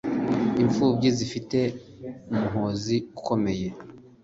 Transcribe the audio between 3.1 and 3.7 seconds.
ukomeye